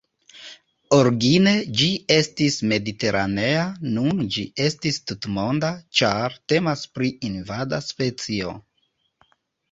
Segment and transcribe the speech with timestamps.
[0.97, 1.51] Origine
[1.81, 3.65] ĝi estis mediteranea,
[3.97, 8.55] nun ĝi estis tutmonda, ĉar temas pri invada specio.